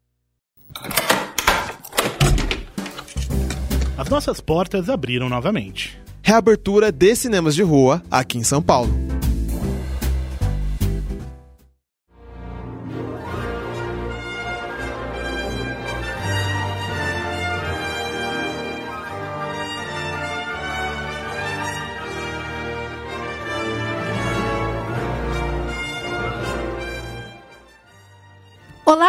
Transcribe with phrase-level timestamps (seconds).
[3.97, 5.99] As nossas portas abriram novamente.
[6.23, 8.91] Reabertura de cinemas de rua aqui em São Paulo.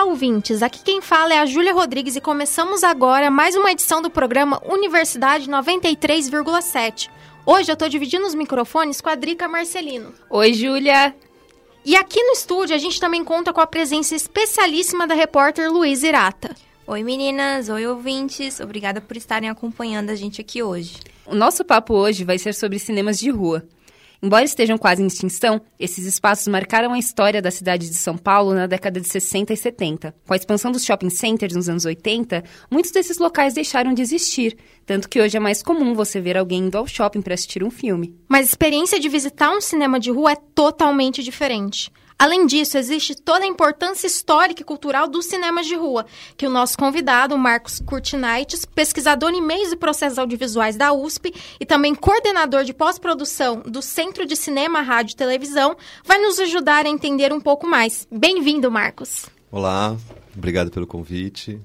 [0.05, 0.61] Ouvintes!
[0.61, 4.61] Aqui quem fala é a Júlia Rodrigues e começamos agora mais uma edição do programa
[4.63, 7.09] Universidade 93,7.
[7.45, 10.13] Hoje eu tô dividindo os microfones com a Drica Marcelino.
[10.29, 11.15] Oi, Júlia!
[11.83, 16.03] E aqui no estúdio a gente também conta com a presença especialíssima da repórter Luiz
[16.03, 16.55] Irata.
[16.85, 17.67] Oi, meninas!
[17.69, 18.59] Oi, ouvintes!
[18.59, 20.97] Obrigada por estarem acompanhando a gente aqui hoje.
[21.25, 23.67] O nosso papo hoje vai ser sobre cinemas de rua.
[24.25, 28.55] Embora estejam quase em extinção, esses espaços marcaram a história da cidade de São Paulo
[28.55, 30.15] na década de 60 e 70.
[30.25, 34.57] Com a expansão dos shopping centers nos anos 80, muitos desses locais deixaram de existir,
[34.83, 37.69] tanto que hoje é mais comum você ver alguém indo ao shopping para assistir um
[37.69, 38.15] filme.
[38.27, 41.91] Mas a experiência de visitar um cinema de rua é totalmente diferente.
[42.17, 46.05] Além disso, existe toda a importância histórica e cultural dos cinemas de rua,
[46.37, 51.65] que o nosso convidado, Marcos Curtinaites, pesquisador em meios e processos audiovisuais da USP e
[51.65, 56.89] também coordenador de pós-produção do Centro de Cinema, Rádio e Televisão, vai nos ajudar a
[56.89, 58.07] entender um pouco mais.
[58.09, 59.25] Bem-vindo, Marcos.
[59.51, 59.97] Olá,
[60.33, 61.59] obrigado pelo convite.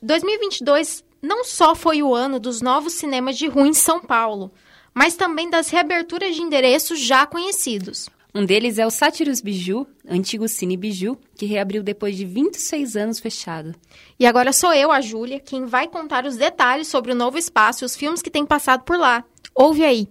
[0.00, 4.50] 2022 não só foi o ano dos novos cinemas de rua em São Paulo,
[4.94, 8.08] mas também das reaberturas de endereços já conhecidos.
[8.36, 13.18] Um deles é o Sátiros Biju, antigo Cine Biju, que reabriu depois de 26 anos
[13.18, 13.74] fechado.
[14.20, 17.82] E agora sou eu, a Júlia, quem vai contar os detalhes sobre o novo espaço
[17.82, 19.24] e os filmes que têm passado por lá.
[19.54, 20.06] Ouve aí.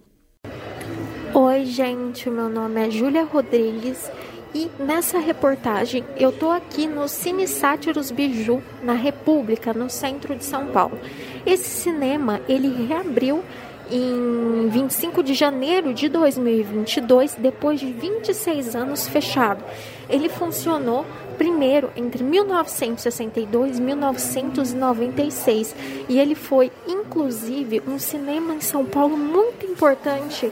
[1.32, 4.10] Oi, gente, meu nome é Júlia Rodrigues
[4.52, 10.44] e nessa reportagem eu tô aqui no Cine Sátiros Biju, na República, no centro de
[10.44, 10.98] São Paulo.
[11.46, 13.44] Esse cinema, ele reabriu
[13.90, 19.62] em 25 de janeiro de 2022, depois de 26 anos fechado.
[20.08, 21.04] Ele funcionou
[21.36, 25.76] primeiro entre 1962 e 1996
[26.08, 30.50] e ele foi inclusive um cinema em São Paulo muito importante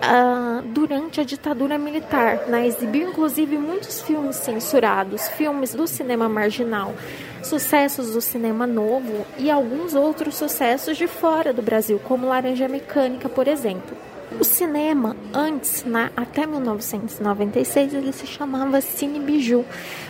[0.00, 2.66] Uh, durante a ditadura militar, né?
[2.66, 6.94] exibiu inclusive muitos filmes censurados, filmes do cinema marginal,
[7.42, 13.28] sucessos do cinema novo e alguns outros sucessos de fora do Brasil, como Laranja Mecânica,
[13.28, 13.94] por exemplo.
[14.38, 19.64] O cinema, antes, né, até 1996, ele se chamava Cine Biju,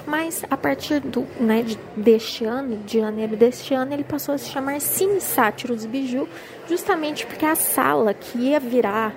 [0.07, 4.39] mas a partir do, né, de, deste ano, de janeiro deste ano, ele passou a
[4.39, 6.29] se chamar Cine Sátiros Biju,
[6.69, 9.15] justamente porque a sala que ia virar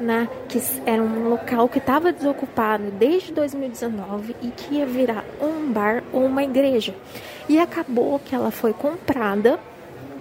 [0.00, 5.72] né, que era um local que estava desocupado desde 2019 e que ia virar um
[5.72, 6.94] bar ou uma igreja.
[7.48, 9.58] E acabou que ela foi comprada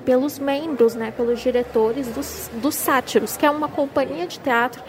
[0.06, 4.84] pelos membros, né, pelos diretores dos, dos Sátiros, que é uma companhia de teatro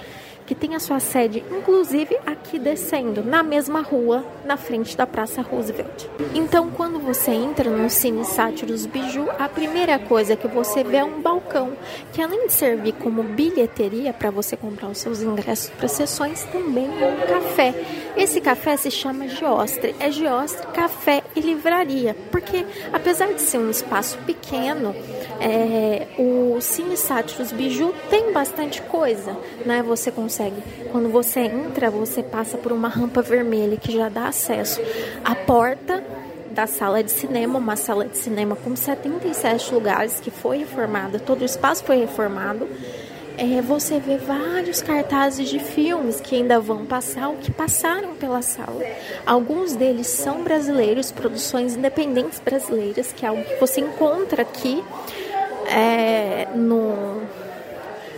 [0.47, 5.43] que tem a sua sede, inclusive, aqui descendo, na mesma rua, na frente da Praça
[5.43, 6.07] Roosevelt.
[6.35, 11.05] Então, quando você entra no Cine Sátiros Biju, a primeira coisa que você vê é
[11.05, 11.73] um balcão,
[12.13, 16.89] que além de servir como bilheteria para você comprar os seus ingressos para sessões, também
[17.03, 17.75] é um café.
[18.17, 23.71] Esse café se chama Giostre, é Giostre Café e Livraria, porque apesar de ser um
[23.71, 24.95] espaço pequeno,
[25.41, 29.83] é, o Cine Sátiros Biju tem bastante coisa, né?
[29.83, 30.57] Você consegue.
[30.91, 34.81] Quando você entra, você passa por uma rampa vermelha que já dá acesso
[35.25, 36.03] à porta
[36.51, 41.43] da sala de cinema, uma sala de cinema com 77 lugares que foi reformada, todo
[41.43, 42.69] o espaço foi reformado.
[43.37, 48.41] É, você vê vários cartazes de filmes que ainda vão passar ou que passaram pela
[48.43, 48.81] sala.
[49.27, 54.85] Alguns deles são brasileiros, produções independentes brasileiras, que é algo que você encontra aqui
[55.67, 57.23] é, no,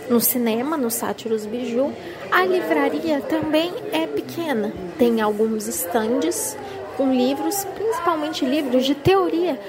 [0.09, 1.93] no cinema, no Sátiros Biju.
[2.31, 6.57] A livraria também é pequena, tem alguns estandes
[6.95, 9.59] com livros, principalmente livros de teoria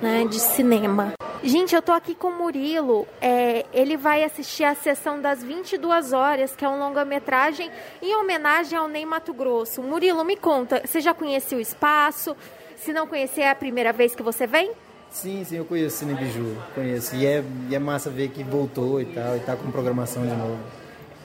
[0.00, 1.14] né, de cinema.
[1.42, 3.06] Gente, eu tô aqui com o Murilo.
[3.20, 7.70] É, ele vai assistir a sessão das 22 horas, que é um longa-metragem
[8.02, 9.82] em homenagem ao Ney Mato Grosso.
[9.82, 12.36] Murilo, me conta, você já conhecia o espaço?
[12.76, 14.70] Se não conhecer, é a primeira vez que você vem?
[15.16, 17.16] Sim, sim, eu conheço Cine Biju, conheço.
[17.16, 20.36] E é, e é massa ver que voltou e tal, e tá com programação de
[20.36, 20.58] novo.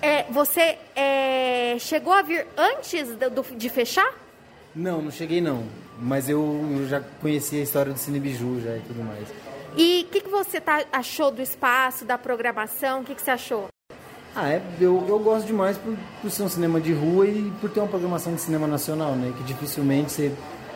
[0.01, 4.09] É, você é, chegou a vir antes do, de fechar?
[4.73, 5.65] Não, não cheguei não.
[5.99, 6.39] Mas eu,
[6.71, 9.27] eu já conhecia a história do Cine Biju já e tudo mais.
[9.75, 13.01] E o que, que você tá, achou do espaço, da programação?
[13.01, 13.67] O que, que você achou?
[14.33, 17.69] Ah, é, eu, eu gosto demais por, por ser um cinema de rua e por
[17.69, 19.33] ter uma programação de cinema nacional, né?
[19.37, 20.31] Que dificilmente você,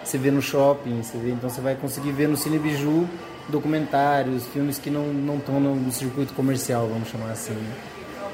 [0.05, 3.07] você vê no shopping, você vê, então você vai conseguir ver no Cine Biju
[3.47, 7.53] documentários, filmes que não estão no, no circuito comercial, vamos chamar assim.
[7.53, 7.75] Né?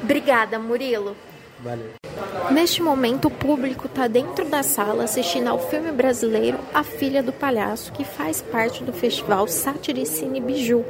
[0.04, 1.16] Obrigada, Murilo.
[1.60, 1.92] Valeu.
[2.50, 7.32] Neste momento, o público está dentro da sala assistindo ao filme brasileiro A Filha do
[7.32, 10.84] Palhaço, que faz parte do festival Satiricine Biju,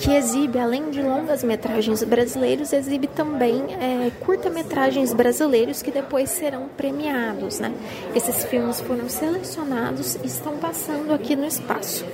[0.00, 6.68] que exibe, além de longas metragens brasileiros, exibe também é, curta-metragens brasileiros que depois serão
[6.74, 7.60] premiados.
[7.60, 7.72] Né?
[8.14, 12.06] Esses filmes foram selecionados e estão passando aqui no espaço.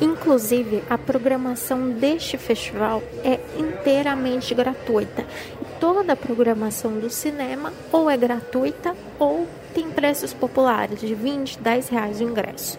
[0.00, 5.26] Inclusive, a programação deste festival é inteiramente gratuita.
[5.78, 11.88] Toda a programação do cinema ou é gratuita ou tem preços populares de 20, 10
[11.88, 12.78] reais o ingresso.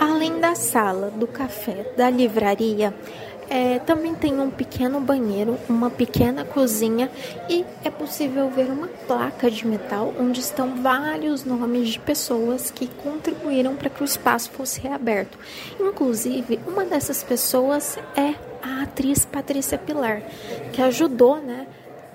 [0.00, 2.94] Além da sala, do café, da livraria,
[3.48, 7.10] é, também tem um pequeno banheiro, uma pequena cozinha
[7.48, 12.88] e é possível ver uma placa de metal onde estão vários nomes de pessoas que
[12.88, 15.38] contribuíram para que o espaço fosse reaberto.
[15.78, 20.22] Inclusive, uma dessas pessoas é a atriz Patrícia Pilar,
[20.72, 21.66] que ajudou, né?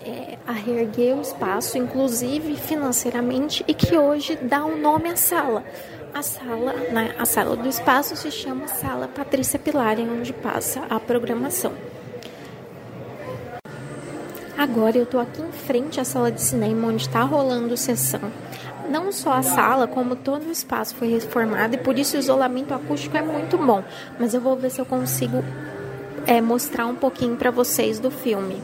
[0.04, 5.16] É, a reerguer o espaço, inclusive financeiramente, e que hoje dá o um nome à
[5.16, 5.64] sala.
[6.14, 11.00] A sala, né, a sala do espaço se chama Sala Patrícia Pilar, onde passa a
[11.00, 11.72] programação.
[14.58, 18.22] Agora eu estou aqui em frente à sala de cinema onde está rolando sessão.
[18.90, 22.74] Não só a sala, como todo o espaço foi reformado e por isso o isolamento
[22.74, 23.82] acústico é muito bom.
[24.20, 25.44] Mas eu vou ver se eu consigo
[26.28, 28.62] é, mostrar um pouquinho para vocês do filme.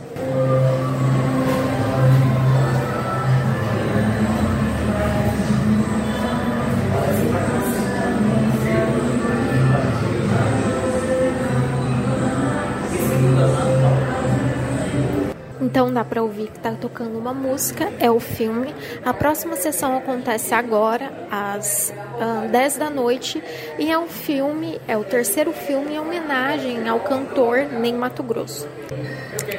[15.67, 18.73] Então dá para ouvir que está tocando uma música, é o filme.
[19.03, 23.43] A próxima sessão acontece agora, às uh, 10 da noite,
[23.77, 28.65] e é um filme, é o terceiro filme em homenagem ao cantor Ney Mato Grosso.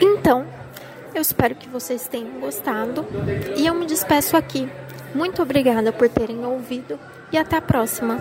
[0.01, 0.47] Então,
[1.15, 3.05] eu espero que vocês tenham gostado
[3.55, 4.67] e eu me despeço aqui.
[5.15, 6.99] Muito obrigada por terem ouvido
[7.31, 8.19] e até a próxima.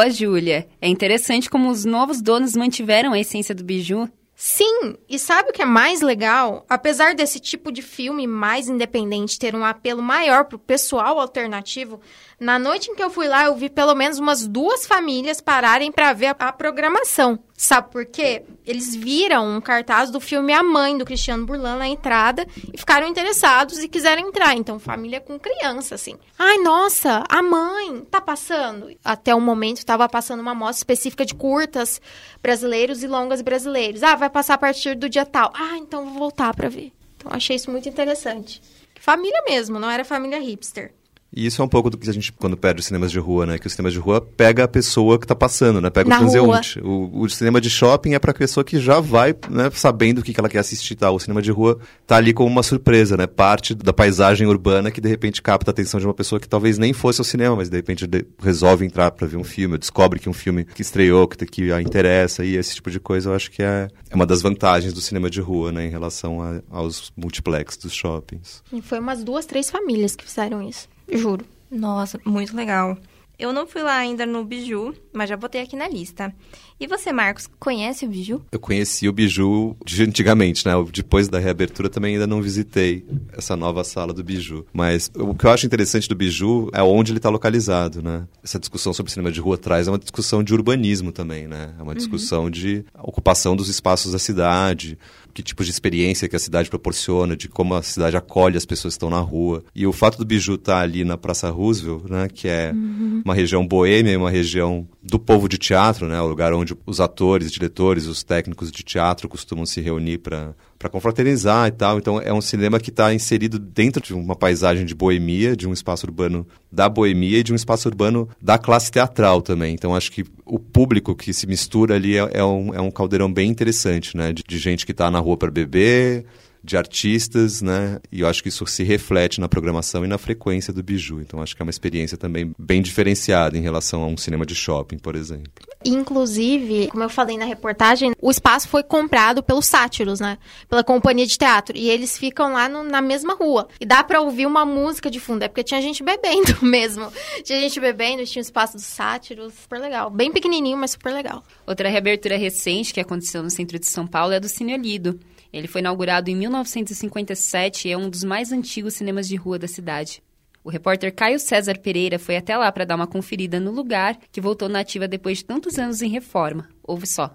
[0.00, 0.66] Boa, Júlia.
[0.80, 4.08] É interessante como os novos donos mantiveram a essência do biju.
[4.34, 6.64] Sim, e sabe o que é mais legal?
[6.70, 12.00] Apesar desse tipo de filme mais independente ter um apelo maior para o pessoal alternativo,
[12.40, 15.92] na noite em que eu fui lá, eu vi pelo menos umas duas famílias pararem
[15.92, 17.38] para ver a, a, programação.
[17.62, 18.42] Sabe por quê?
[18.64, 23.06] Eles viram um cartaz do filme A Mãe, do Cristiano Burlan, na entrada e ficaram
[23.06, 24.56] interessados e quiseram entrar.
[24.56, 26.16] Então, família com criança, assim.
[26.38, 28.90] Ai, nossa, a mãe tá passando.
[29.04, 32.00] Até o momento, estava passando uma mostra específica de curtas
[32.42, 34.02] brasileiros e longas brasileiros.
[34.02, 35.52] Ah, vai passar a partir do dia tal.
[35.54, 36.94] Ah, então vou voltar para ver.
[37.18, 38.62] Então, achei isso muito interessante.
[38.98, 40.94] Família mesmo, não era família hipster.
[41.32, 43.46] E isso é um pouco do que a gente, quando perde os cinemas de rua,
[43.46, 43.58] né?
[43.58, 45.88] Que o cinema de rua pega a pessoa que está passando, né?
[45.88, 46.80] Pega Na o transeunte.
[46.80, 49.70] O, o, cinema de shopping é para a pessoa que já vai, né?
[49.72, 51.14] Sabendo o que, que ela quer assistir tal.
[51.14, 53.28] O cinema de rua tá ali como uma surpresa, né?
[53.28, 56.78] Parte da paisagem urbana que de repente capta a atenção de uma pessoa que talvez
[56.78, 60.18] nem fosse ao cinema, mas de repente de, resolve entrar para ver um filme, descobre
[60.18, 63.34] que um filme que estreou, que, que a interessa, e esse tipo de coisa eu
[63.34, 65.86] acho que é, é uma das vantagens do cinema de rua, né?
[65.86, 68.64] Em relação a, aos multiplex dos shoppings.
[68.72, 70.88] E foi umas duas, três famílias que fizeram isso.
[71.16, 71.44] Juro.
[71.70, 72.96] Nossa, muito legal.
[73.40, 76.30] Eu não fui lá ainda no Biju, mas já botei aqui na lista.
[76.78, 78.42] E você, Marcos, conhece o Biju?
[78.52, 80.72] Eu conheci o Biju de antigamente, né?
[80.92, 83.02] Depois da reabertura também ainda não visitei
[83.32, 84.66] essa nova sala do Biju.
[84.74, 88.26] Mas o que eu acho interessante do Biju é onde ele está localizado, né?
[88.44, 91.74] Essa discussão sobre cinema de rua traz é uma discussão de urbanismo também, né?
[91.78, 92.50] É uma discussão uhum.
[92.50, 94.98] de ocupação dos espaços da cidade.
[95.32, 98.94] Que tipo de experiência que a cidade proporciona, de como a cidade acolhe as pessoas
[98.94, 99.62] que estão na rua.
[99.74, 103.22] E o fato do Biju estar tá ali na Praça Roosevelt, né, que é uhum.
[103.24, 107.50] uma região boêmia, uma região do povo de teatro, né, o lugar onde os atores,
[107.50, 111.98] diretores, os técnicos de teatro costumam se reunir para para confraternizar e tal.
[111.98, 115.74] Então é um cinema que está inserido dentro de uma paisagem de boemia, de um
[115.74, 119.74] espaço urbano da boemia e de um espaço urbano da classe teatral também.
[119.74, 123.30] Então acho que o público que se mistura ali é, é um, é um caldeirão
[123.30, 124.32] bem interessante, né?
[124.32, 126.24] De, de gente que está na rua para beber,
[126.64, 127.98] de artistas, né?
[128.10, 131.20] E eu acho que isso se reflete na programação e na frequência do biju.
[131.20, 134.54] Então acho que é uma experiência também bem diferenciada em relação a um cinema de
[134.54, 135.52] shopping, por exemplo.
[135.84, 140.36] Inclusive, como eu falei na reportagem, o espaço foi comprado pelos sátiros, né?
[140.68, 141.76] Pela companhia de teatro.
[141.76, 143.66] E eles ficam lá no, na mesma rua.
[143.80, 145.42] E dá para ouvir uma música de fundo.
[145.42, 147.10] É porque tinha gente bebendo mesmo.
[147.42, 149.54] Tinha gente bebendo, tinha o espaço dos sátiros.
[149.54, 150.10] Super legal.
[150.10, 151.42] Bem pequenininho, mas super legal.
[151.66, 155.18] Outra reabertura recente que aconteceu no centro de São Paulo é do Cine Olido.
[155.52, 159.66] Ele foi inaugurado em 1957 e é um dos mais antigos cinemas de rua da
[159.66, 160.22] cidade.
[160.62, 164.42] O repórter Caio César Pereira foi até lá para dar uma conferida no lugar, que
[164.42, 166.68] voltou na ativa depois de tantos anos em reforma.
[166.82, 167.30] Ouve só.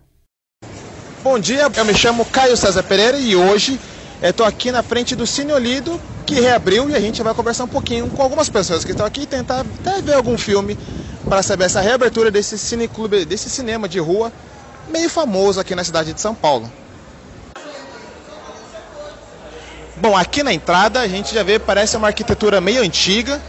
[1.23, 3.79] Bom dia, eu me chamo Caio César Pereira e hoje
[4.21, 7.67] estou aqui na frente do Cine Olido, que reabriu e a gente vai conversar um
[7.67, 10.77] pouquinho com algumas pessoas que estão aqui e tentar até ver algum filme
[11.27, 14.31] para saber essa reabertura desse cineclube, desse cinema de rua
[14.87, 16.71] meio famoso aqui na cidade de São Paulo.
[19.97, 23.41] Bom, aqui na entrada a gente já vê, parece uma arquitetura meio antiga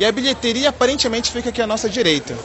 [0.00, 2.36] e a bilheteria aparentemente fica aqui à nossa direita.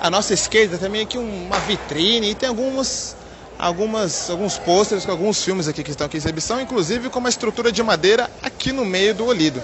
[0.00, 3.16] À nossa esquerda também aqui uma vitrine e tem algumas,
[3.58, 7.28] algumas, alguns pôsteres com alguns filmes aqui que estão aqui em exibição, inclusive com uma
[7.28, 9.60] estrutura de madeira aqui no meio do olido.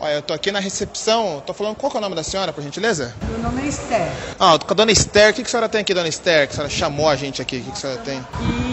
[0.00, 2.62] Olha, eu tô aqui na recepção, tô falando, qual é o nome da senhora, por
[2.62, 3.14] gentileza?
[3.28, 4.12] Meu nome é Esther.
[4.38, 6.52] Ah, com a dona Esther, o que, que a senhora tem aqui, dona Esther, que
[6.52, 8.18] a senhora chamou a gente aqui, o que, que a senhora tem?
[8.18, 8.67] Aqui,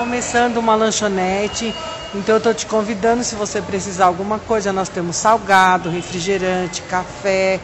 [0.00, 1.74] começando uma lanchonete,
[2.14, 7.60] então eu estou te convidando, se você precisar alguma coisa, nós temos salgado, refrigerante, café,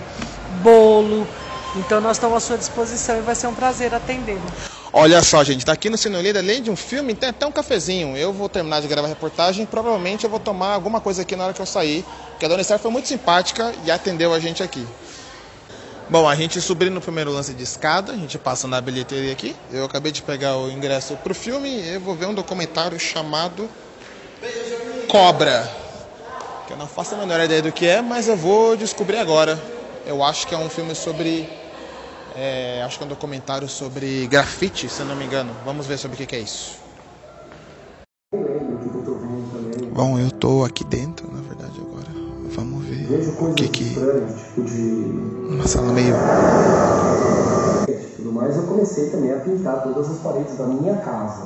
[0.63, 1.27] bolo.
[1.77, 4.43] Então nós estamos à sua disposição e vai ser um prazer atendê-lo.
[4.93, 8.15] Olha só, gente, tá aqui no Sinolida, além de um filme, tem até um cafezinho.
[8.19, 11.45] Eu vou terminar de gravar a reportagem provavelmente eu vou tomar alguma coisa aqui na
[11.45, 14.63] hora que eu sair, porque a dona Esther foi muito simpática e atendeu a gente
[14.63, 14.87] aqui.
[16.09, 19.57] Bom, a gente subiu no primeiro lance de escada, a gente passa na bilheteria aqui.
[19.73, 23.69] Eu acabei de pegar o ingresso pro filme e eu vou ver um documentário chamado
[25.09, 25.69] Cobra.
[26.67, 29.61] Que eu não faço a menor ideia do que é, mas eu vou descobrir agora.
[30.07, 31.49] Eu acho que é um filme sobre.
[32.37, 35.57] É, acho que é um documentário sobre grafite, se não me engano.
[35.65, 36.79] Vamos ver sobre o que, que é isso.
[39.93, 41.16] Bom, eu tô aqui dentro,
[43.09, 43.95] o que que.
[45.49, 46.15] Uma sala meio.
[48.17, 51.43] Tudo mais, eu comecei também a pintar todas as paredes da minha casa.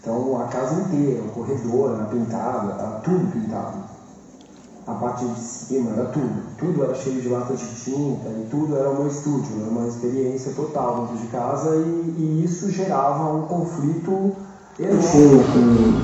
[0.00, 3.78] Então a casa inteira, o corredor era pintado, era tudo pintado.
[4.86, 6.42] A parte de cima era tudo.
[6.58, 9.86] Tudo era cheio de latas de tinta e tudo era o meu estúdio, era uma
[9.86, 14.32] experiência total dentro de casa e, e isso gerava um conflito
[14.78, 15.94] enorme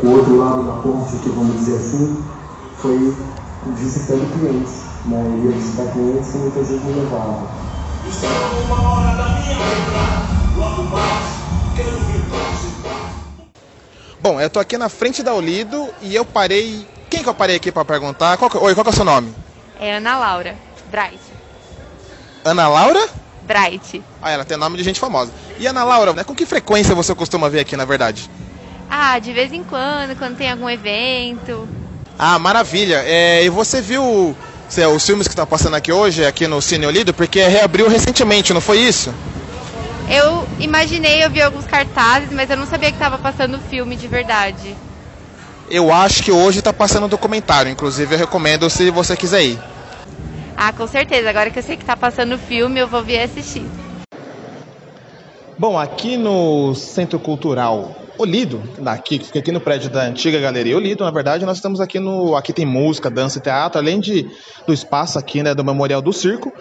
[0.00, 2.16] com o outro lado da ponte, que vamos dizer assim,
[2.76, 3.14] foi
[3.66, 4.82] visitando clientes.
[5.06, 5.22] Né?
[5.38, 7.48] Eu ia visitar clientes e muitas vezes me levava.
[8.08, 11.36] Estava uma hora da minha vida, logo mais,
[11.76, 12.22] quero vir
[14.20, 16.86] Bom, eu tô aqui na frente da Olido e eu parei.
[17.10, 18.36] Quem que eu parei aqui para perguntar?
[18.36, 18.56] Qual que...
[18.56, 19.34] Oi, qual que é o seu nome?
[19.80, 20.56] É Ana Laura
[20.90, 21.20] Bright.
[22.44, 23.08] Ana Laura?
[23.42, 24.02] Bright.
[24.20, 25.32] Ah, ela tem nome de gente famosa.
[25.58, 28.30] E Ana Laura, né, com que frequência você costuma ver aqui, na verdade?
[28.88, 31.66] Ah, de vez em quando, quando tem algum evento.
[32.24, 33.02] Ah, maravilha.
[33.04, 34.36] É, e você viu
[34.76, 38.54] é, os filmes que estão passando aqui hoje, aqui no Cine Olido, porque reabriu recentemente,
[38.54, 39.12] não foi isso?
[40.08, 44.06] Eu imaginei, eu vi alguns cartazes, mas eu não sabia que estava passando filme de
[44.06, 44.76] verdade.
[45.68, 49.58] Eu acho que hoje está passando documentário, inclusive eu recomendo se você quiser ir.
[50.56, 51.28] Ah, com certeza.
[51.28, 53.66] Agora que eu sei que está passando filme, eu vou vir assistir.
[55.58, 60.76] Bom, aqui no Centro Cultural Olido, daqui, que fica aqui no prédio da antiga Galeria
[60.76, 62.36] Olido, na verdade, nós estamos aqui no.
[62.36, 64.30] Aqui tem música, dança e teatro, além de,
[64.66, 66.52] do espaço aqui, né, do Memorial do Circo.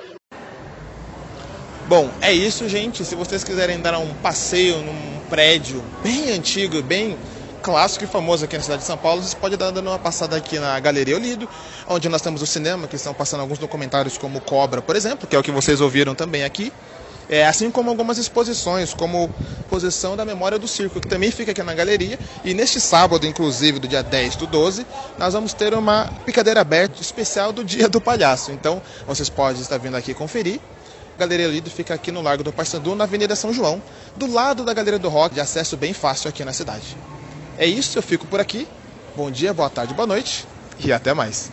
[1.88, 3.03] Bom, é isso, gente.
[3.03, 7.17] Se vocês quiserem dar um passeio num prédio bem antigo, bem
[7.62, 10.58] clássico e famoso aqui na cidade de São Paulo, vocês podem dar uma passada aqui
[10.58, 11.48] na Galeria Olido,
[11.88, 15.36] onde nós temos o cinema, que estão passando alguns documentários como Cobra, por exemplo, que
[15.36, 16.72] é o que vocês ouviram também aqui.
[17.32, 19.34] É, assim como algumas exposições, como
[19.70, 22.20] Posição da Memória do Circo, que também fica aqui na galeria.
[22.44, 24.86] E neste sábado, inclusive, do dia 10 do 12,
[25.18, 28.52] nós vamos ter uma picadeira aberta especial do Dia do Palhaço.
[28.52, 30.60] Então, vocês podem estar vindo aqui conferir
[31.22, 33.80] Galeria Lido fica aqui no Largo do Paissandu, na Avenida São João,
[34.16, 36.98] do lado da Galeria do Rock, de acesso bem fácil aqui na cidade.
[37.60, 38.68] É isso, eu fico por aqui.
[39.16, 40.48] Bom dia, boa tarde, boa noite
[40.80, 41.52] e até mais.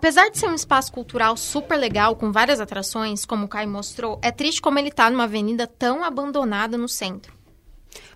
[0.00, 4.18] Apesar de ser um espaço cultural super legal, com várias atrações, como o Kai mostrou,
[4.22, 7.34] é triste como ele está numa avenida tão abandonada no centro.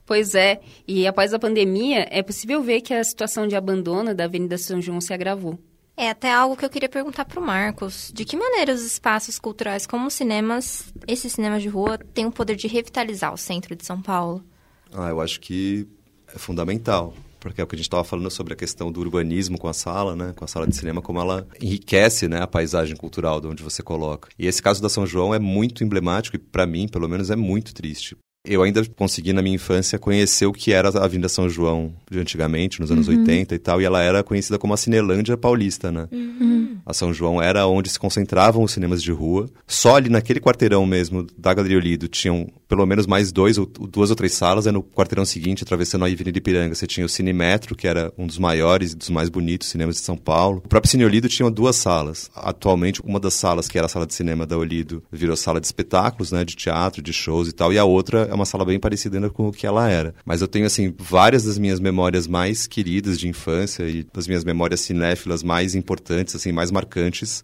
[0.07, 4.25] Pois é, e após a pandemia, é possível ver que a situação de abandono da
[4.25, 5.59] Avenida São João se agravou.
[5.95, 8.11] É até algo que eu queria perguntar para o Marcos.
[8.15, 12.33] De que maneira os espaços culturais como os cinemas, esses cinemas de rua, têm o
[12.33, 14.43] poder de revitalizar o centro de São Paulo?
[14.91, 15.87] Ah, eu acho que
[16.35, 17.13] é fundamental
[17.45, 19.75] porque é o que a gente estava falando sobre a questão do urbanismo com a
[19.75, 23.47] sala, né, com a sala de cinema, como ela enriquece, né, a paisagem cultural de
[23.47, 24.31] onde você coloca.
[24.39, 27.37] E esse caso da São João é muito emblemático e para mim, pelo menos, é
[27.37, 28.17] muito triste.
[28.47, 32.19] Eu ainda consegui, na minha infância, conhecer o que era a Avenida São João de
[32.19, 33.19] antigamente, nos anos uhum.
[33.19, 36.09] 80 e tal, e ela era conhecida como a Cinelândia Paulista, né?
[36.11, 36.74] Uhum.
[36.87, 39.49] A São João era onde se concentravam os cinemas de rua.
[39.67, 44.11] Só ali naquele quarteirão mesmo da Galeria Olido tinham pelo menos mais dois ou duas
[44.11, 44.67] ou três salas.
[44.67, 48.27] É no quarteirão seguinte, atravessando a Avenida Ipiranga, você tinha o Cinemetro, que era um
[48.27, 50.63] dos maiores e dos mais bonitos cinemas de São Paulo.
[50.65, 52.31] O próprio Cine Olido tinha duas salas.
[52.35, 55.67] Atualmente, uma das salas, que era a sala de cinema da Olido, virou sala de
[55.67, 56.45] espetáculos, né?
[56.45, 59.31] De teatro, de shows e tal, e a outra é uma sala bem parecida ainda
[59.31, 60.15] com o que ela era.
[60.25, 64.45] Mas eu tenho, assim, várias das minhas memórias mais queridas de infância e das minhas
[64.45, 67.43] memórias cinéfilas mais importantes, assim, mais marcantes,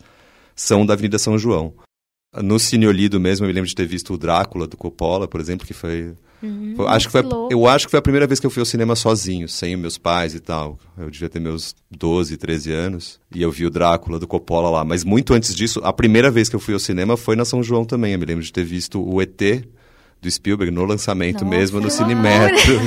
[0.54, 1.72] são da Avenida São João.
[2.42, 5.40] No Cine Olido mesmo, eu me lembro de ter visto o Drácula, do Coppola, por
[5.40, 6.12] exemplo, que foi...
[6.42, 8.60] Uhum, foi acho que foi, eu acho que foi a primeira vez que eu fui
[8.60, 10.78] ao cinema sozinho, sem meus pais e tal.
[10.96, 13.20] Eu devia ter meus 12, 13 anos.
[13.34, 14.84] E eu vi o Drácula do Coppola lá.
[14.84, 17.62] Mas muito antes disso, a primeira vez que eu fui ao cinema foi na São
[17.62, 18.12] João também.
[18.12, 19.64] Eu me lembro de ter visto o ET
[20.20, 22.80] do Spielberg no lançamento Nossa, mesmo, no Cinemetro.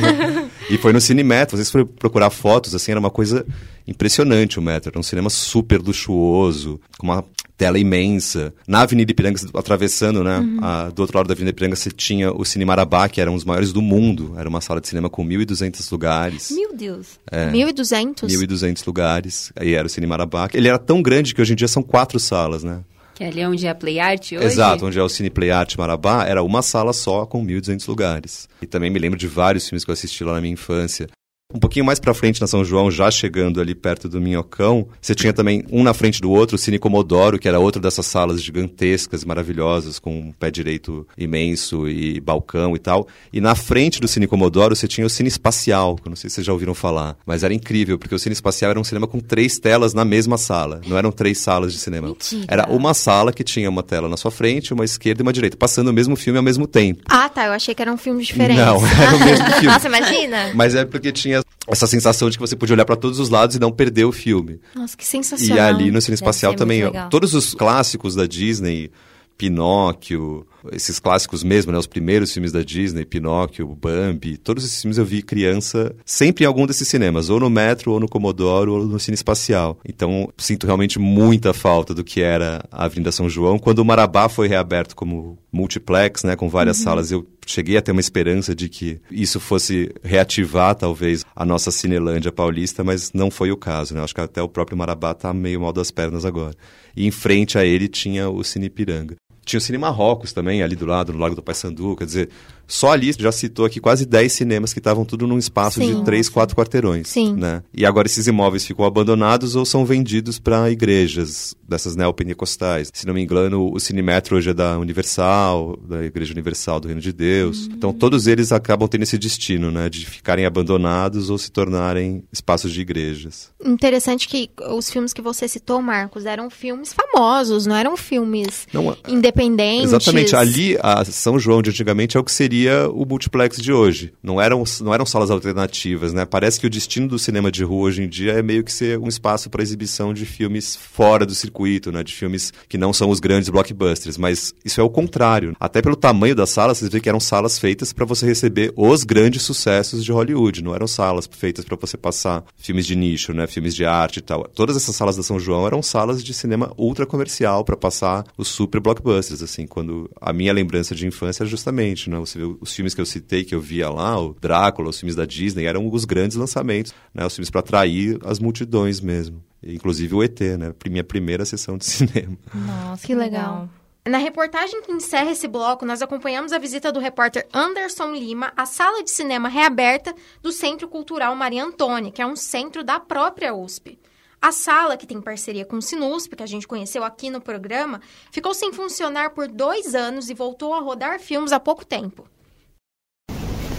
[0.69, 1.57] e foi no Cinemetro.
[1.57, 3.45] Vocês foram procurar fotos, assim, era uma coisa
[3.87, 4.89] impressionante o metro.
[4.89, 7.25] Era um cinema super luxuoso, com uma
[7.57, 8.53] tela imensa.
[8.67, 10.39] Na Avenida Ipiranga, atravessando, né?
[10.39, 10.59] Uhum.
[10.61, 13.35] A, do outro lado da Avenida Ipiranga, você tinha o Cine Marabá, que era um
[13.35, 14.33] dos maiores do mundo.
[14.37, 16.51] Era uma sala de cinema com 1.200 lugares.
[16.51, 17.19] Meu Deus!
[17.31, 18.27] É, 1.200?
[18.27, 19.51] 1.200 lugares.
[19.55, 20.49] Aí era o Cine Marabá.
[20.53, 22.79] Ele era tão grande que hoje em dia são quatro salas, né?
[23.13, 24.43] Que é ali onde é a Play Art hoje?
[24.43, 28.49] Exato, onde é o Cine Play Art Marabá, era uma sala só com 1.200 lugares.
[28.61, 31.07] E também me lembro de vários filmes que eu assisti lá na minha infância.
[31.53, 35.13] Um pouquinho mais para frente na São João, já chegando ali perto do Minhocão, você
[35.13, 38.41] tinha também um na frente do outro, o Cine Comodoro, que era outra dessas salas
[38.41, 43.07] gigantescas, maravilhosas, com um pé direito imenso e balcão e tal.
[43.31, 46.29] E na frente do Cine Comodoro você tinha o Cine Espacial, que eu não sei
[46.29, 49.05] se vocês já ouviram falar, mas era incrível, porque o Cine Espacial era um cinema
[49.05, 50.81] com três telas na mesma sala.
[50.87, 52.07] Não eram três salas de cinema.
[52.07, 52.45] Mentira.
[52.47, 55.55] Era uma sala que tinha uma tela na sua frente, uma esquerda e uma direita,
[55.55, 57.03] passando o mesmo filme ao mesmo tempo.
[57.07, 57.45] Ah, tá.
[57.45, 58.65] Eu achei que eram filmes diferentes.
[58.65, 59.67] Não, era o mesmo filme.
[59.67, 60.51] Nossa, imagina!
[60.55, 63.55] Mas é porque tinha essa sensação de que você podia olhar para todos os lados
[63.55, 64.59] e não perder o filme.
[64.75, 65.57] Nossa, que sensacional.
[65.57, 68.91] E ali no Cine Espacial também, todos os clássicos da Disney,
[69.37, 71.77] Pinóquio, esses clássicos mesmo, né?
[71.77, 76.47] Os primeiros filmes da Disney, Pinóquio, Bambi, todos esses filmes eu vi criança sempre em
[76.47, 79.77] algum desses cinemas, ou no Metro, ou no Comodoro, ou no Cine Espacial.
[79.87, 83.59] Então, sinto realmente muita falta do que era a Avenida São João.
[83.59, 86.83] Quando o Marabá foi reaberto como multiplex, né, com várias uhum.
[86.83, 91.71] salas, eu cheguei a ter uma esperança de que isso fosse reativar, talvez, a nossa
[91.71, 94.01] Cinelândia paulista, mas não foi o caso, né?
[94.01, 96.55] Acho que até o próprio Marabá tá meio mal das pernas agora.
[96.95, 99.15] E em frente a ele tinha o Cine Piranga.
[99.45, 102.29] Tinha o Cine Marrocos também, ali do lado, no Lago do Paissandu, quer dizer,
[102.67, 106.03] só ali já citou aqui quase 10 cinemas que estavam tudo num espaço sim, de
[106.03, 107.09] 3, 4 quarteirões.
[107.09, 107.33] Sim.
[107.35, 107.61] Né?
[107.73, 112.89] E agora esses imóveis ficam abandonados ou são vendidos para igrejas dessas neopentecostais.
[112.93, 117.01] Se não me engano, o Cinemetro hoje é da Universal, da Igreja Universal do Reino
[117.01, 117.67] de Deus.
[117.67, 117.73] Hum.
[117.77, 122.71] Então todos eles acabam tendo esse destino, né, de ficarem abandonados ou se tornarem espaços
[122.71, 123.51] de igrejas.
[123.63, 128.95] Interessante que os filmes que você citou, Marcos, eram filmes famosos, não eram filmes não,
[129.07, 129.85] independentes.
[129.85, 130.35] Exatamente.
[130.35, 134.13] Ali, a São João de antigamente é o que seria seria o multiplex de hoje.
[134.21, 136.23] Não eram, não eram salas alternativas, né?
[136.23, 138.99] Parece que o destino do cinema de rua hoje em dia é meio que ser
[138.99, 142.03] um espaço para exibição de filmes fora do circuito, né?
[142.03, 144.19] De filmes que não são os grandes blockbusters.
[144.19, 145.55] Mas isso é o contrário.
[145.59, 149.03] Até pelo tamanho das salas, vocês veem que eram salas feitas para você receber os
[149.03, 150.63] grandes sucessos de Hollywood.
[150.63, 153.47] Não eram salas feitas para você passar filmes de nicho, né?
[153.47, 154.47] Filmes de arte e tal.
[154.53, 158.47] Todas essas salas da São João eram salas de cinema ultra comercial para passar os
[158.47, 159.65] super blockbusters, assim.
[159.65, 162.19] Quando a minha lembrança de infância era justamente, né?
[162.19, 165.25] Você os filmes que eu citei, que eu via lá, o Drácula, os filmes da
[165.25, 167.25] Disney, eram os grandes lançamentos, né?
[167.25, 169.43] Os filmes para atrair as multidões mesmo.
[169.61, 170.73] Inclusive o ET, né?
[170.89, 172.37] Minha primeira sessão de cinema.
[172.53, 173.69] Nossa, que legal.
[174.05, 178.65] Na reportagem que encerra esse bloco, nós acompanhamos a visita do repórter Anderson Lima à
[178.65, 183.55] sala de cinema reaberta do Centro Cultural Maria Antônia, que é um centro da própria
[183.55, 183.97] USP.
[184.41, 188.01] A sala, que tem parceria com o Sinusp, que a gente conheceu aqui no programa,
[188.29, 192.27] ficou sem funcionar por dois anos e voltou a rodar filmes há pouco tempo.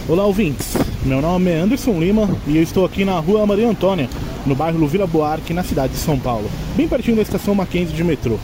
[0.07, 0.77] Olá, ouvintes.
[1.03, 4.07] Meu nome é Anderson Lima e eu estou aqui na rua Maria Antônia,
[4.45, 8.03] no bairro Luvila Buarque, na cidade de São Paulo, bem pertinho da estação Mackenzie de
[8.03, 8.37] metrô.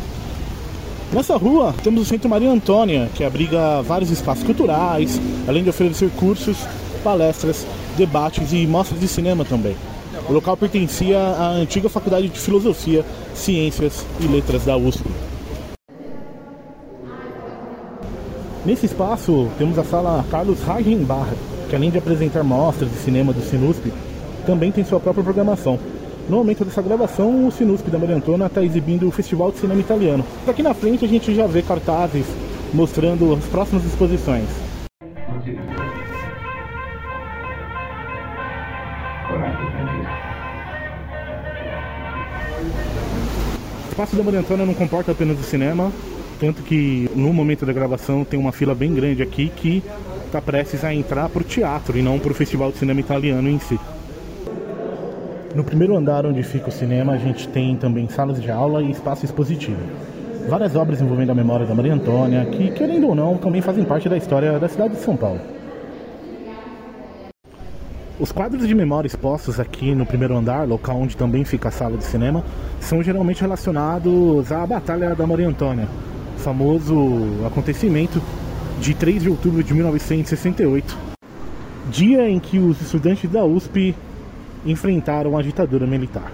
[1.14, 6.10] Nessa rua temos o Centro Maria Antônia, que abriga vários espaços culturais, além de oferecer
[6.18, 6.58] cursos,
[7.04, 7.64] palestras,
[7.96, 9.76] debates e mostras de cinema também.
[10.28, 15.06] O local pertencia à antiga Faculdade de Filosofia, Ciências e Letras da USP.
[18.66, 21.32] Nesse espaço temos a sala Carlos Reichenbach,
[21.72, 23.94] que além de apresentar mostras de cinema do Sinusp,
[24.46, 25.80] também tem sua própria programação.
[26.28, 29.80] No momento dessa gravação, o Sinusp da Maria Antônia está exibindo o Festival de Cinema
[29.80, 30.26] Italiano.
[30.46, 32.26] Aqui na frente a gente já vê cartazes
[32.74, 34.50] mostrando as próximas exposições.
[43.88, 45.90] O espaço da Maria Antônia não comporta apenas o cinema,
[46.38, 49.82] tanto que no momento da gravação tem uma fila bem grande aqui que
[50.32, 53.50] está prestes a entrar para o teatro e não para o Festival de Cinema Italiano
[53.50, 53.78] em si.
[55.54, 58.92] No primeiro andar onde fica o cinema, a gente tem também salas de aula e
[58.92, 59.82] espaço expositivo.
[60.48, 64.08] Várias obras envolvendo a memória da Maria Antônia, que, querendo ou não, também fazem parte
[64.08, 65.42] da história da cidade de São Paulo.
[68.18, 71.98] Os quadros de memória expostos aqui no primeiro andar, local onde também fica a sala
[71.98, 72.42] de cinema,
[72.80, 75.90] são geralmente relacionados à Batalha da Maria Antônia,
[76.38, 76.96] famoso
[77.46, 78.22] acontecimento
[78.82, 80.98] de 3 de outubro de 1968,
[81.92, 83.96] dia em que os estudantes da USP
[84.66, 86.32] enfrentaram a ditadura militar.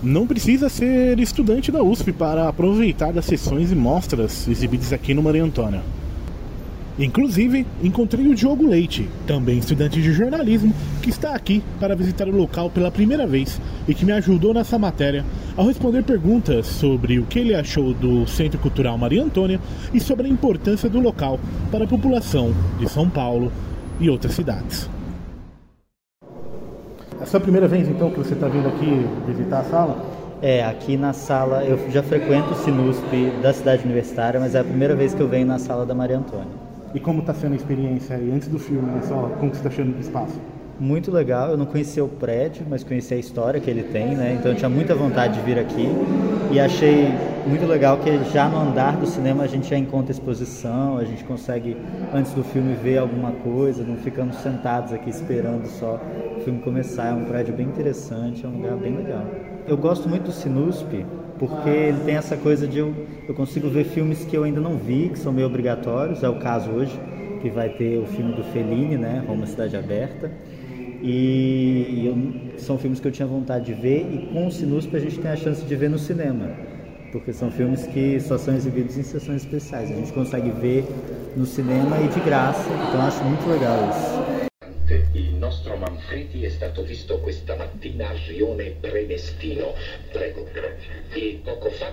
[0.00, 5.22] Não precisa ser estudante da USP para aproveitar das sessões e mostras exibidas aqui no
[5.22, 5.82] Maria Antônia.
[6.98, 12.36] Inclusive, encontrei o Diogo Leite, também estudante de jornalismo, que está aqui para visitar o
[12.36, 15.24] local pela primeira vez e que me ajudou nessa matéria
[15.56, 19.58] ao responder perguntas sobre o que ele achou do Centro Cultural Maria Antônia
[19.92, 23.50] e sobre a importância do local para a população de São Paulo
[23.98, 24.88] e outras cidades.
[27.18, 30.24] É a sua primeira vez então que você está vindo aqui visitar a sala?
[30.40, 33.02] É, aqui na sala, eu já frequento o Sinusp
[33.42, 36.18] da cidade universitária, mas é a primeira vez que eu venho na sala da Maria
[36.18, 36.63] Antônia.
[36.94, 39.00] E como está sendo a experiência aí, antes do filme, né?
[39.02, 40.40] Só, como você está achando do espaço?
[40.78, 44.36] Muito legal, eu não conhecia o prédio, mas conhecia a história que ele tem, né?
[44.38, 45.88] Então eu tinha muita vontade de vir aqui
[46.52, 47.08] e achei
[47.46, 51.22] muito legal que já no andar do cinema a gente já encontra exposição, a gente
[51.24, 51.76] consegue
[52.12, 56.00] antes do filme ver alguma coisa, não ficamos sentados aqui esperando só
[56.36, 57.08] o filme começar.
[57.08, 59.24] É um prédio bem interessante, é um lugar bem legal.
[59.66, 61.04] Eu gosto muito do Sinusp
[61.38, 62.94] porque ele tem essa coisa de eu,
[63.28, 66.36] eu consigo ver filmes que eu ainda não vi, que são meio obrigatórios, é o
[66.36, 66.98] caso hoje,
[67.42, 70.30] que vai ter o filme do Fellini, né, Roma Cidade Aberta,
[71.02, 74.94] e, e eu, são filmes que eu tinha vontade de ver, e com o Sinusp
[74.94, 76.50] a gente tem a chance de ver no cinema,
[77.12, 80.86] porque são filmes que só são exibidos em sessões especiais, a gente consegue ver
[81.36, 84.23] no cinema e de graça, então acho muito legal isso.
[86.04, 89.72] Manfredi è stato visto questa mattina a Rione Premestino.
[90.12, 90.46] Prego.
[91.14, 91.92] E poco fa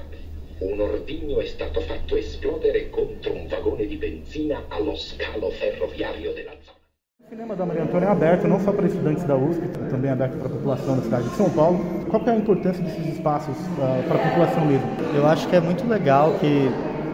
[0.59, 6.51] un ordigno è stato fatto esplodere contro un vagone di benzina allo scalo ferroviario della
[6.61, 6.77] zona.
[7.23, 10.13] O cinema da Maria Antônia é aberto não só para estudantes da USP, também é
[10.13, 11.79] aberto para a população da cidade de São Paulo.
[12.09, 14.87] Qual é a importância desses espaços uh, para a população mesmo?
[15.15, 16.69] Eu acho que é muito legal que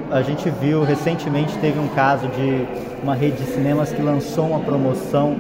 [0.10, 2.66] a gente viu recentemente teve um caso de
[3.04, 5.36] uma rede de cinemas que lançou uma promoção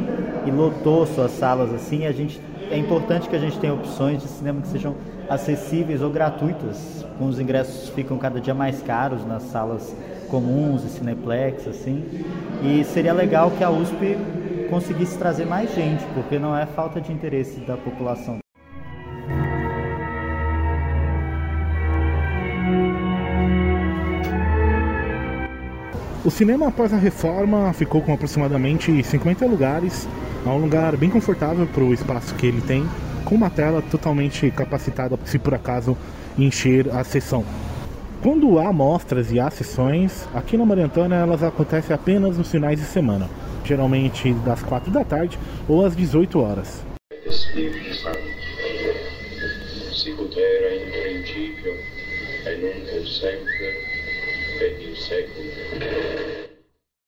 [0.47, 2.05] e lotou suas salas assim.
[2.05, 4.95] A gente é importante que a gente tenha opções de cinema que sejam
[5.29, 7.05] acessíveis ou gratuitas.
[7.17, 9.95] Com os ingressos ficam cada dia mais caros nas salas
[10.29, 12.03] comuns e cineplex assim.
[12.63, 14.17] E seria legal que a USP
[14.69, 18.39] conseguisse trazer mais gente, porque não é falta de interesse da população.
[26.25, 30.09] O cinema após a reforma ficou com aproximadamente 50 lugares,
[30.47, 32.87] é um lugar bem confortável para o espaço que ele tem,
[33.25, 35.97] com uma tela totalmente capacitada se por acaso
[36.37, 37.43] encher a sessão.
[38.21, 42.79] Quando há mostras e há sessões, aqui na Maria Antônia elas acontecem apenas nos finais
[42.79, 43.29] de semana,
[43.63, 46.81] geralmente das 4 da tarde ou às 18 horas.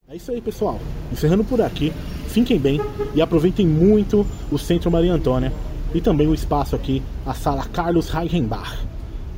[0.10, 0.80] É isso aí, pessoal.
[1.12, 1.94] Encerrando por aqui,
[2.30, 2.80] Fiquem bem
[3.16, 5.52] e aproveitem muito o Centro Maria Antônia
[5.94, 8.78] e também o espaço aqui, a Sala Carlos Reichenbach.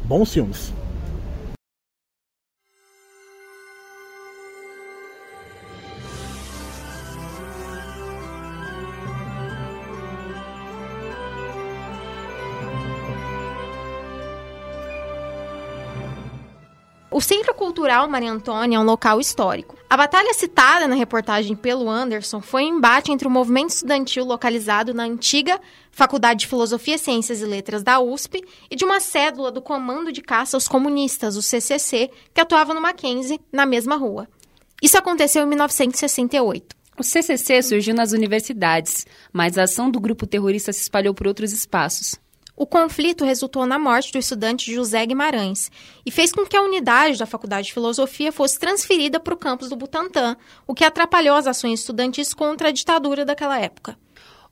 [0.04, 0.74] Bons filmes!
[17.10, 19.81] O Centro Cultural Maria Antônia é um local histórico.
[19.92, 24.94] A batalha citada na reportagem pelo Anderson foi um embate entre o movimento estudantil localizado
[24.94, 25.60] na antiga
[25.92, 30.22] Faculdade de Filosofia, Ciências e Letras da USP e de uma cédula do Comando de
[30.22, 34.30] Caça aos Comunistas, o CCC, que atuava no Mackenzie, na mesma rua.
[34.82, 36.74] Isso aconteceu em 1968.
[36.98, 41.52] O CCC surgiu nas universidades, mas a ação do grupo terrorista se espalhou por outros
[41.52, 42.16] espaços.
[42.56, 45.72] O conflito resultou na morte do estudante José Guimarães
[46.06, 49.70] e fez com que a unidade da Faculdade de Filosofia fosse transferida para o campus
[49.70, 50.36] do Butantã,
[50.68, 53.98] o que atrapalhou as ações estudantis contra a ditadura daquela época.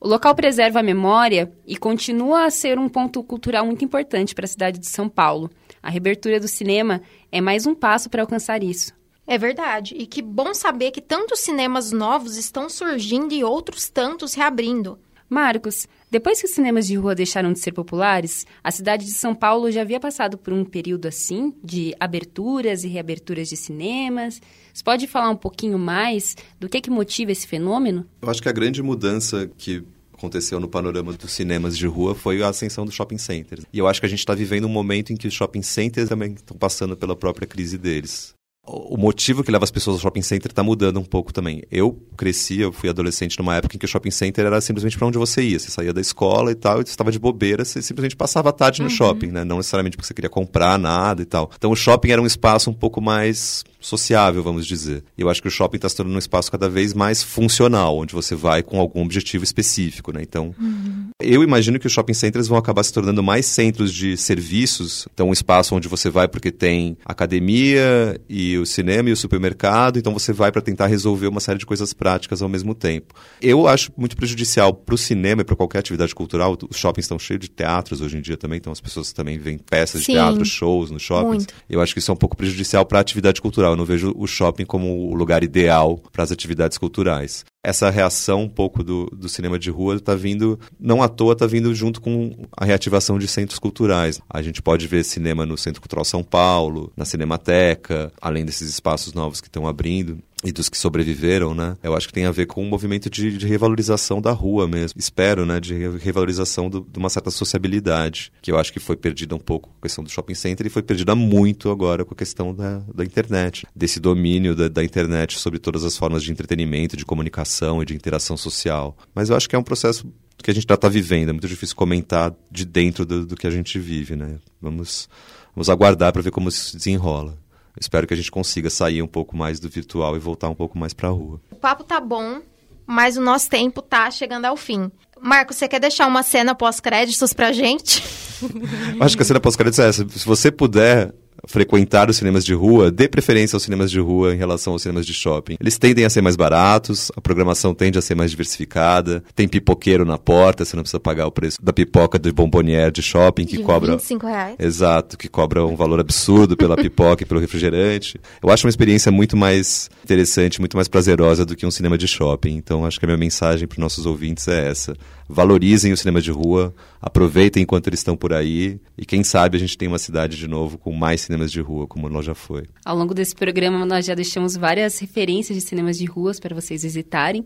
[0.01, 4.45] O local preserva a memória e continua a ser um ponto cultural muito importante para
[4.45, 5.51] a cidade de São Paulo.
[5.83, 8.93] A reabertura do cinema é mais um passo para alcançar isso.
[9.27, 14.33] É verdade, e que bom saber que tantos cinemas novos estão surgindo e outros tantos
[14.33, 14.97] reabrindo.
[15.29, 19.36] Marcos, depois que os cinemas de rua deixaram de ser populares, a cidade de São
[19.36, 24.41] Paulo já havia passado por um período assim de aberturas e reaberturas de cinemas.
[24.74, 28.08] Você pode falar um pouquinho mais do que, é que motiva esse fenômeno?
[28.22, 32.41] Eu acho que a grande mudança que aconteceu no panorama dos cinemas de rua foi
[32.41, 33.65] a ascensão dos shopping centers.
[33.72, 36.10] E eu acho que a gente está vivendo um momento em que os shopping centers
[36.10, 38.38] também estão passando pela própria crise deles
[38.69, 41.63] o motivo que leva as pessoas ao shopping center está mudando um pouco também.
[41.71, 45.08] Eu cresci, eu fui adolescente numa época em que o shopping center era simplesmente para
[45.08, 45.58] onde você ia.
[45.58, 48.51] Você saía da escola e tal, e você estava de bobeira, você simplesmente passava a
[48.51, 48.95] tarde no uhum.
[48.95, 49.43] shopping, né?
[49.43, 51.49] Não necessariamente porque você queria comprar nada e tal.
[51.58, 55.03] Então o shopping era um espaço um pouco mais sociável, vamos dizer.
[55.17, 58.13] Eu acho que o shopping está se tornando um espaço cada vez mais funcional, onde
[58.13, 60.21] você vai com algum objetivo específico, né?
[60.21, 61.10] Então, uhum.
[61.21, 65.08] eu imagino que os shopping centers vão acabar se tornando mais centros de serviços.
[65.13, 69.98] Então, um espaço onde você vai porque tem academia e o cinema e o supermercado,
[69.98, 73.13] então você vai para tentar resolver uma série de coisas práticas ao mesmo tempo.
[73.41, 76.58] Eu acho muito prejudicial para o cinema e para qualquer atividade cultural.
[76.69, 79.58] Os shoppings estão cheios de teatros hoje em dia também, então as pessoas também veem
[79.58, 81.45] peças Sim, de teatro, shows nos shoppings.
[81.45, 81.54] Muito.
[81.69, 83.72] Eu acho que isso é um pouco prejudicial para a atividade cultural.
[83.72, 88.43] Eu não vejo o shopping como o lugar ideal para as atividades culturais essa reação
[88.43, 92.00] um pouco do, do cinema de rua está vindo, não à toa, está vindo junto
[92.00, 94.22] com a reativação de centros culturais.
[94.30, 99.13] A gente pode ver cinema no Centro Cultural São Paulo, na Cinemateca, além desses espaços
[99.13, 101.75] novos que estão abrindo e dos que sobreviveram, né?
[101.84, 104.97] Eu acho que tem a ver com um movimento de, de revalorização da rua mesmo.
[104.97, 105.60] Espero, né?
[105.60, 109.69] De revalorização do, de uma certa sociabilidade, que eu acho que foi perdida um pouco
[109.69, 112.82] com a questão do shopping center e foi perdida muito agora com a questão da,
[112.93, 117.84] da internet, desse domínio da, da internet sobre todas as formas de entretenimento, de comunicação
[117.84, 118.97] e de interação social.
[119.13, 120.08] Mas eu acho que é um processo
[120.41, 121.30] que a gente já está vivendo.
[121.30, 124.39] É muito difícil comentar de dentro do, do que a gente vive, né?
[124.62, 125.10] Vamos,
[125.54, 127.38] vamos aguardar para ver como isso se desenrola.
[127.79, 130.77] Espero que a gente consiga sair um pouco mais do virtual e voltar um pouco
[130.77, 131.39] mais para a rua.
[131.51, 132.41] O papo tá bom,
[132.85, 134.91] mas o nosso tempo tá chegando ao fim.
[135.21, 138.03] Marco, você quer deixar uma cena pós-créditos pra gente?
[138.99, 140.07] Acho que a cena pós-créditos é essa.
[140.09, 141.13] Se você puder,
[141.49, 145.05] frequentar os cinemas de rua, dê preferência aos cinemas de rua em relação aos cinemas
[145.05, 145.57] de shopping.
[145.59, 150.05] Eles tendem a ser mais baratos, a programação tende a ser mais diversificada, tem pipoqueiro
[150.05, 153.57] na porta, você não precisa pagar o preço da pipoca do bombonier de shopping que
[153.57, 154.55] de cobra 25 reais.
[154.59, 158.19] Exato, que cobra um valor absurdo pela pipoca e pelo refrigerante.
[158.43, 162.07] Eu acho uma experiência muito mais interessante, muito mais prazerosa do que um cinema de
[162.07, 162.55] shopping.
[162.55, 164.95] Então acho que a minha mensagem para os nossos ouvintes é essa:
[165.29, 169.59] valorizem o cinema de rua, aproveitem enquanto eles estão por aí e quem sabe a
[169.59, 172.65] gente tem uma cidade de novo com mais cinemas de rua, como nós já foi.
[172.83, 176.81] Ao longo desse programa, nós já deixamos várias referências de cinemas de ruas para vocês
[176.81, 177.45] visitarem.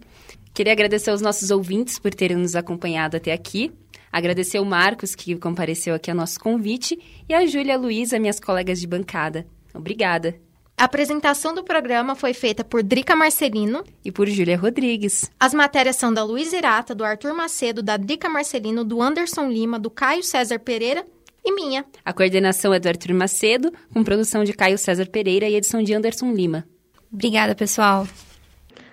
[0.53, 3.71] Queria agradecer aos nossos ouvintes por terem nos acompanhado até aqui.
[4.11, 8.79] Agradecer o Marcos, que compareceu aqui ao nosso convite, e a Júlia Luiza, minhas colegas
[8.79, 9.45] de bancada.
[9.73, 10.35] Obrigada.
[10.75, 15.31] A apresentação do programa foi feita por Drica Marcelino e por Júlia Rodrigues.
[15.39, 19.79] As matérias são da Luiz Irata, do Arthur Macedo, da Drica Marcelino, do Anderson Lima,
[19.79, 21.05] do Caio César Pereira
[21.45, 21.85] e minha.
[22.03, 25.93] A coordenação é do Arthur Macedo, com produção de Caio César Pereira e edição de
[25.93, 26.67] Anderson Lima.
[27.11, 28.07] Obrigada, pessoal.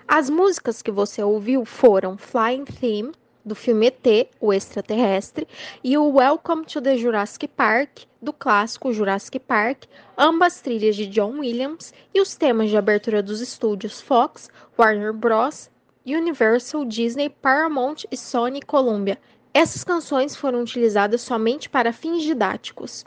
[0.07, 3.11] As músicas que você ouviu foram Flying Theme,
[3.43, 5.47] do filme ET, o extraterrestre,
[5.83, 9.85] e o Welcome to the Jurassic Park, do clássico Jurassic Park,
[10.17, 15.69] ambas trilhas de John Williams, e os temas de abertura dos estúdios Fox, Warner Bros.,
[16.05, 19.17] Universal, Disney, Paramount e Sony Columbia,
[19.53, 23.03] essas canções foram utilizadas somente para fins didáticos.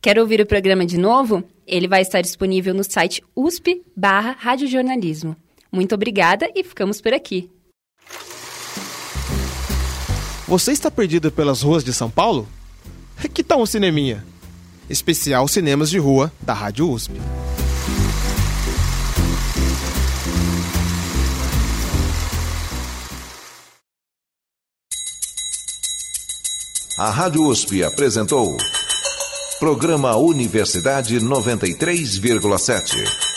[0.00, 1.42] Quer ouvir o programa de novo?
[1.66, 5.34] Ele vai estar disponível no site USP barra Radiojornalismo.
[5.72, 7.50] Muito obrigada e ficamos por aqui.
[10.46, 12.46] Você está perdido pelas ruas de São Paulo?
[13.32, 14.22] Que tal um cineminha?
[14.90, 17.14] Especial Cinemas de Rua da Rádio USP.
[26.98, 28.58] A Rádio USP apresentou
[29.58, 33.33] Programa Universidade 93,7.